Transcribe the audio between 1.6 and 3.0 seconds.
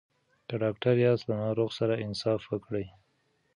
سره انصاف وکړئ.